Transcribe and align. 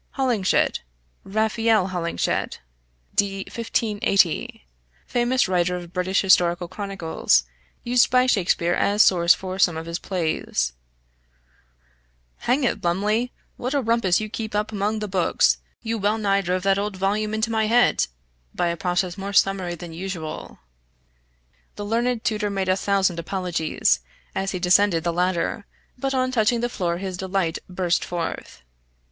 {Hollinshed 0.17 0.79
= 1.07 1.23
Raphael 1.37 1.89
Holinshed 1.89 2.57
(d. 3.13 3.41
1580), 3.45 4.65
famous 5.05 5.47
writer 5.47 5.75
of 5.75 5.93
British 5.93 6.21
historical 6.21 6.67
chronicles, 6.67 7.43
used 7.83 8.09
by 8.09 8.25
Shakespeare 8.25 8.73
as 8.73 9.03
source 9.03 9.35
for 9.35 9.59
some 9.59 9.77
of 9.77 9.85
his 9.85 9.99
plays} 9.99 10.73
"Hang 12.37 12.63
it 12.63 12.83
Lumley, 12.83 13.31
what 13.57 13.75
a 13.75 13.81
rumpus 13.83 14.19
you 14.19 14.27
keep 14.27 14.55
up 14.55 14.71
among 14.71 14.97
the 14.97 15.07
books! 15.07 15.59
You 15.83 15.99
well 15.99 16.17
nigh 16.17 16.41
drove 16.41 16.63
that 16.63 16.79
old 16.79 16.97
volume 16.97 17.35
into 17.35 17.51
my 17.51 17.67
head 17.67 18.07
by 18.55 18.69
a 18.69 18.75
process 18.77 19.19
more 19.19 19.33
summary 19.33 19.75
than 19.75 19.93
usual." 19.93 20.57
The 21.75 21.85
learned 21.85 22.23
tutor 22.23 22.49
made 22.49 22.69
a 22.69 22.75
thousand 22.75 23.19
apologies, 23.19 23.99
as 24.33 24.49
he 24.49 24.57
descended 24.57 25.03
the 25.03 25.13
ladder, 25.13 25.67
but 25.95 26.15
on 26.15 26.31
touching 26.31 26.61
the 26.61 26.69
floor 26.69 26.97
his 26.97 27.17
delight 27.17 27.59
burst 27.69 28.03
forth. 28.03 28.63